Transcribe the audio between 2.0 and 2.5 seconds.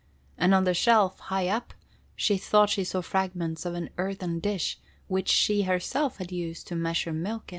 she